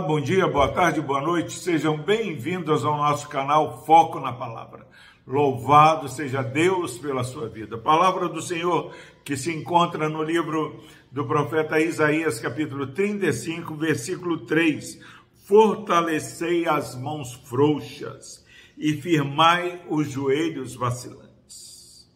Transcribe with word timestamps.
bom 0.00 0.20
dia, 0.20 0.48
boa 0.48 0.66
tarde, 0.72 1.00
boa 1.00 1.20
noite. 1.20 1.56
Sejam 1.56 1.96
bem-vindos 1.96 2.84
ao 2.84 2.96
nosso 2.96 3.28
canal 3.28 3.84
Foco 3.86 4.18
na 4.18 4.32
Palavra. 4.32 4.84
Louvado 5.24 6.08
seja 6.08 6.42
Deus 6.42 6.98
pela 6.98 7.22
sua 7.22 7.48
vida. 7.48 7.78
palavra 7.78 8.28
do 8.28 8.42
Senhor 8.42 8.92
que 9.24 9.36
se 9.36 9.54
encontra 9.54 10.08
no 10.08 10.20
livro 10.20 10.82
do 11.12 11.24
profeta 11.24 11.78
Isaías, 11.78 12.40
capítulo 12.40 12.88
35, 12.88 13.76
versículo 13.76 14.38
3. 14.38 14.98
Fortalecei 15.46 16.66
as 16.66 16.96
mãos 16.96 17.34
frouxas 17.34 18.44
e 18.76 18.94
firmai 18.94 19.80
os 19.88 20.10
joelhos 20.10 20.74
vacilantes. 20.74 22.10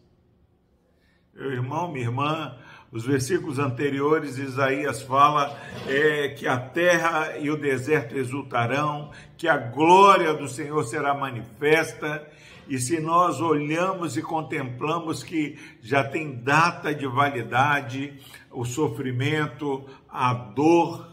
Meu 1.33 1.53
irmão, 1.53 1.93
minha 1.93 2.07
irmã, 2.07 2.58
os 2.93 3.07
versículos 3.07 3.59
anteriores, 3.59 4.37
Isaías 4.37 5.00
fala 5.00 5.59
é, 5.89 6.29
que 6.29 6.46
a 6.46 6.59
terra 6.59 7.39
e 7.39 7.50
o 7.50 7.57
deserto 7.57 8.14
exultarão, 8.19 9.11
que 9.39 9.49
a 9.49 9.57
glória 9.57 10.35
do 10.35 10.46
Senhor 10.46 10.85
será 10.85 11.14
manifesta. 11.14 12.29
E 12.69 12.79
se 12.79 13.00
nós 13.00 13.41
olhamos 13.41 14.19
e 14.19 14.23
contemplamos 14.23 15.23
que 15.23 15.59
já 15.81 16.05
tem 16.05 16.36
data 16.43 16.95
de 16.95 17.07
validade, 17.07 18.13
o 18.50 18.67
sofrimento, 18.67 19.86
a 20.07 20.35
dor, 20.35 21.11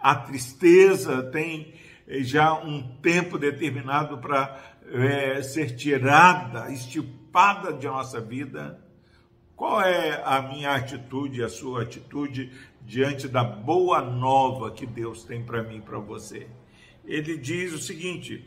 a 0.00 0.16
tristeza 0.16 1.22
tem 1.22 1.74
já 2.08 2.54
um 2.54 2.82
tempo 3.00 3.38
determinado 3.38 4.18
para 4.18 4.58
é, 4.92 5.42
ser 5.42 5.76
tirada, 5.76 6.72
estipada 6.72 7.72
de 7.72 7.86
nossa 7.86 8.20
vida 8.20 8.87
qual 9.58 9.82
é 9.82 10.22
a 10.24 10.40
minha 10.40 10.72
atitude, 10.72 11.42
a 11.42 11.48
sua 11.48 11.82
atitude 11.82 12.52
diante 12.80 13.26
da 13.26 13.42
boa 13.42 14.00
nova 14.00 14.70
que 14.70 14.86
Deus 14.86 15.24
tem 15.24 15.44
para 15.44 15.64
mim 15.64 15.78
e 15.78 15.82
para 15.82 15.98
você? 15.98 16.46
Ele 17.04 17.36
diz 17.36 17.72
o 17.72 17.78
seguinte: 17.78 18.46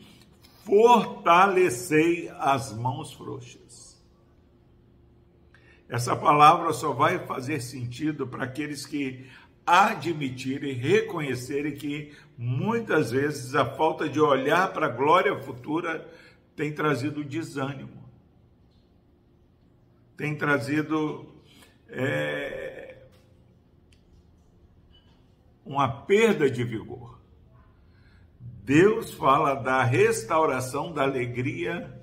fortalecei 0.64 2.30
as 2.38 2.72
mãos 2.72 3.12
frouxas. 3.12 4.02
Essa 5.86 6.16
palavra 6.16 6.72
só 6.72 6.94
vai 6.94 7.18
fazer 7.26 7.60
sentido 7.60 8.26
para 8.26 8.44
aqueles 8.44 8.86
que 8.86 9.26
admitirem, 9.66 10.72
reconhecerem 10.72 11.76
que 11.76 12.16
muitas 12.38 13.10
vezes 13.10 13.54
a 13.54 13.66
falta 13.66 14.08
de 14.08 14.18
olhar 14.18 14.72
para 14.72 14.86
a 14.86 14.88
glória 14.96 15.38
futura 15.42 16.10
tem 16.56 16.72
trazido 16.72 17.22
desânimo 17.22 18.01
tem 20.22 20.36
trazido 20.36 21.26
é, 21.88 22.96
uma 25.64 25.88
perda 26.02 26.48
de 26.48 26.62
vigor. 26.62 27.20
Deus 28.62 29.12
fala 29.12 29.56
da 29.56 29.82
restauração 29.82 30.92
da 30.92 31.02
alegria, 31.02 32.00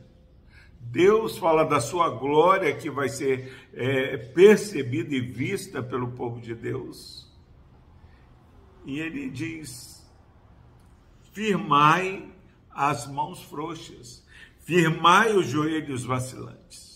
Deus 0.82 1.38
fala 1.38 1.64
da 1.64 1.80
sua 1.80 2.10
glória 2.10 2.76
que 2.76 2.90
vai 2.90 3.08
ser 3.08 3.70
é, 3.74 4.18
percebida 4.18 5.16
e 5.16 5.22
vista 5.22 5.82
pelo 5.82 6.12
povo 6.12 6.42
de 6.42 6.54
Deus. 6.54 7.34
E 8.84 9.00
ele 9.00 9.30
diz: 9.30 10.06
firmai 11.32 12.30
as 12.70 13.08
mãos 13.08 13.42
frouxas, 13.44 14.28
firmai 14.60 15.32
os 15.32 15.48
joelhos 15.48 16.04
vacilantes 16.04 16.89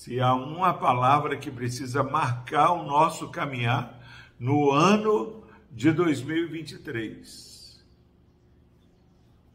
se 0.00 0.18
há 0.18 0.32
uma 0.32 0.72
palavra 0.72 1.36
que 1.36 1.50
precisa 1.50 2.02
marcar 2.02 2.72
o 2.72 2.86
nosso 2.86 3.28
caminhar 3.28 4.00
no 4.38 4.70
ano 4.70 5.44
de 5.70 5.92
2023, 5.92 7.84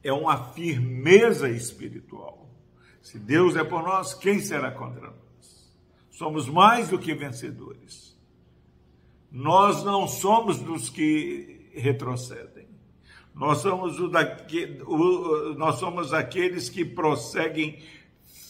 é 0.03 0.14
uma 0.14 0.38
firmeza 0.53 1.50
espiritual. 1.50 2.47
Se 3.02 3.18
Deus 3.18 3.56
é 3.56 3.64
por 3.64 3.81
nós, 3.81 4.14
quem 4.14 4.40
será 4.40 4.69
contra 4.69 5.08
nós? 5.08 5.74
Somos 6.12 6.48
mais 6.48 6.90
do 6.90 7.00
que 7.00 7.16
vencedores. 7.16 8.16
Nós 9.31 9.84
não 9.84 10.08
somos 10.08 10.59
dos 10.59 10.90
que 10.90 11.72
retrocedem. 11.74 12.68
Nós 13.34 13.58
somos, 13.58 14.00
o 14.00 14.08
daqui, 14.08 14.80
o, 14.86 15.56
nós 15.56 15.80
somos 15.80 16.14
aqueles 16.14 16.69
que 16.69 16.86
prosseguem 16.86 17.81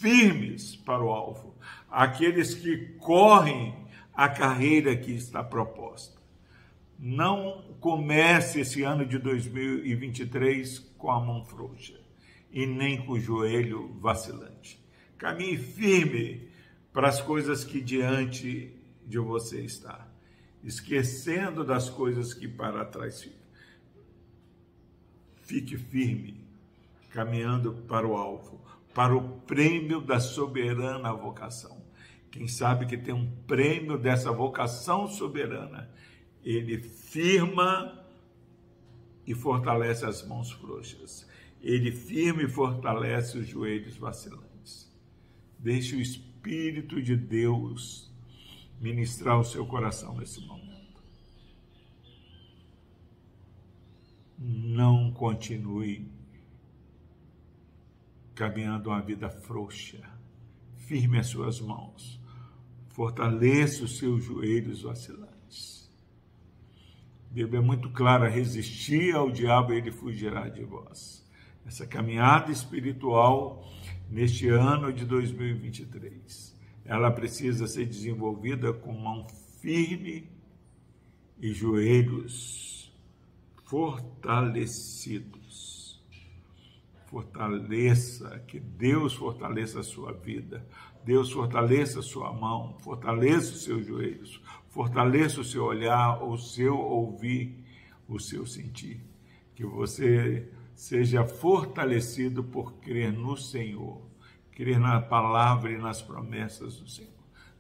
firmes 0.06 0.76
para 0.76 1.04
o 1.04 1.10
alvo 1.10 1.56
aqueles 1.90 2.54
que 2.54 2.78
correm 3.00 3.74
a 4.14 4.30
carreira 4.30 4.96
que 4.96 5.12
está 5.12 5.44
proposta. 5.44 6.22
Não 7.00 7.76
comece 7.80 8.60
esse 8.60 8.84
ano 8.84 9.04
de 9.04 9.18
2023 9.18 10.78
com 10.96 11.10
a 11.10 11.20
mão 11.20 11.44
frouxa 11.44 12.00
e 12.52 12.68
nem 12.68 13.04
com 13.04 13.14
o 13.14 13.20
joelho 13.20 13.98
vacilante. 14.00 14.80
Caminhe 15.18 15.58
firme 15.58 16.50
para 16.94 17.08
as 17.08 17.20
coisas 17.20 17.64
que 17.64 17.82
diante 17.82 18.78
de 19.08 19.18
você 19.18 19.62
está, 19.62 20.08
esquecendo 20.64 21.64
das 21.64 21.90
coisas 21.90 22.32
que 22.32 22.48
para 22.48 22.86
trás 22.86 23.24
ficam. 23.24 23.40
Fique 25.42 25.76
firme, 25.78 26.46
caminhando 27.10 27.74
para 27.88 28.08
o 28.08 28.16
alvo, 28.16 28.66
para 28.96 29.14
o 29.14 29.42
prêmio 29.42 30.00
da 30.00 30.22
soberana 30.22 31.14
vocação. 31.14 31.84
Quem 32.32 32.48
sabe 32.48 32.86
que 32.86 32.98
tem 32.98 33.14
um 33.14 33.30
prêmio 33.46 33.98
dessa 33.98 34.32
vocação 34.32 35.06
soberana, 35.06 35.90
ele 36.42 36.80
firma 36.80 38.06
e 39.28 39.36
fortalece 39.36 40.06
as 40.06 40.26
mãos 40.26 40.50
frouxas. 40.50 41.28
Ele 41.62 41.92
firma 41.92 42.44
e 42.44 42.48
fortalece 42.48 43.38
os 43.38 43.46
joelhos 43.46 43.98
vacilantes. 43.98 44.90
Deixe 45.60 45.98
o 45.98 46.02
Espírito 46.02 47.02
de 47.02 47.18
Deus 47.18 48.10
ministrar 48.80 49.38
o 49.38 49.44
seu 49.44 49.66
coração 49.66 50.16
nesse 50.16 50.40
momento. 50.46 51.04
Não 54.38 55.12
continue 55.12 56.08
caminhando 58.36 58.90
uma 58.90 59.02
vida 59.02 59.30
frouxa. 59.30 60.00
Firme 60.78 61.18
as 61.18 61.28
suas 61.28 61.60
mãos 61.60 62.24
fortaleça 62.96 63.84
os 63.84 63.98
seus 63.98 64.24
joelhos 64.24 64.84
vacilantes. 64.84 65.92
A 67.30 67.34
Bíblia 67.34 67.60
é 67.60 67.64
muito 67.64 67.90
clara: 67.90 68.30
resistir 68.30 69.14
ao 69.14 69.30
diabo, 69.30 69.74
ele 69.74 69.92
fugirá 69.92 70.48
de 70.48 70.64
vós. 70.64 71.30
Essa 71.66 71.86
caminhada 71.86 72.54
espiritual 72.54 73.70
neste 74.10 74.48
ano 74.48 74.94
de 74.94 75.04
2023, 75.04 76.56
ela 76.86 77.12
precisa 77.12 77.68
ser 77.68 77.86
desenvolvida 77.86 78.72
com 78.72 78.94
mão 78.94 79.28
firme 79.60 80.30
e 81.42 81.52
joelhos 81.52 82.90
fortalecidos. 83.66 85.75
Fortaleça, 87.16 88.44
que 88.46 88.60
Deus 88.60 89.14
fortaleça 89.14 89.80
a 89.80 89.84
sua 89.84 90.12
vida, 90.12 90.68
Deus 91.06 91.32
fortaleça 91.32 92.00
a 92.00 92.04
sua 92.04 92.34
mão, 92.34 92.78
fortaleça 92.80 93.54
os 93.54 93.64
seus 93.64 93.86
joelhos, 93.86 94.42
fortaleça 94.68 95.40
o 95.40 95.44
seu 95.46 95.64
olhar, 95.64 96.22
o 96.22 96.38
seu 96.38 96.78
ouvir, 96.78 97.64
o 98.06 98.20
seu 98.20 98.46
sentir. 98.46 99.00
Que 99.56 99.66
você 99.66 100.52
seja 100.76 101.24
fortalecido 101.24 102.44
por 102.44 102.74
crer 102.82 103.14
no 103.14 103.38
Senhor, 103.38 104.02
crer 104.52 104.78
na 104.78 105.00
palavra 105.00 105.72
e 105.72 105.78
nas 105.78 106.02
promessas 106.02 106.76
do 106.82 106.90
Senhor. 106.90 107.14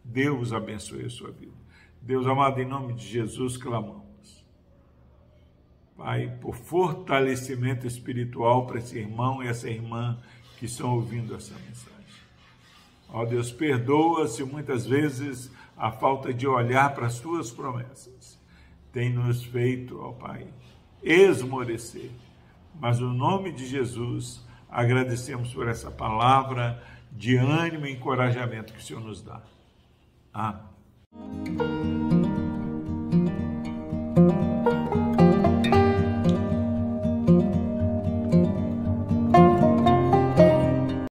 Deus 0.03 0.51
abençoe 0.51 1.06
a 1.06 1.09
sua 1.09 1.31
vida. 1.31 1.56
Deus 2.01 2.27
amado, 2.27 2.59
em 2.59 2.68
nome 2.68 2.94
de 2.94 3.07
Jesus, 3.07 3.56
clamamos. 3.56 4.04
Pai, 5.97 6.38
por 6.42 6.56
fortalecimento 6.56 7.88
espiritual 7.88 8.68
para 8.68 8.80
esse 8.80 8.97
irmão 8.97 9.42
e 9.42 9.47
essa 9.47 9.69
irmã 9.69 10.18
que 10.57 10.65
estão 10.65 10.94
ouvindo 10.94 11.36
essa 11.36 11.53
mensagem. 11.53 11.95
Ó 13.09 13.25
Deus, 13.25 13.51
perdoa-se 13.51 14.44
muitas 14.44 14.86
vezes 14.86 15.51
a 15.77 15.92
falta 15.92 16.33
de 16.33 16.47
olhar 16.47 16.94
para 16.94 17.07
as 17.07 17.19
tuas 17.19 17.50
promessas. 17.51 18.38
Tem 18.92 19.09
nos 19.09 19.44
feito, 19.44 20.00
ó 20.00 20.12
Pai, 20.12 20.47
esmorecer. 21.01 22.12
Mas 22.80 23.00
no 23.00 23.13
nome 23.13 23.51
de 23.53 23.65
Jesus, 23.65 24.45
agradecemos 24.69 25.53
por 25.53 25.68
essa 25.68 25.89
palavra 25.89 26.83
de 27.12 27.38
ânimo 27.38 27.86
e 27.86 27.94
encorajamento 27.94 28.74
que 28.74 28.80
o 28.80 28.83
Senhor 28.83 29.01
nos 29.01 29.21
dá. 29.21 29.41
Amém. 30.33 31.84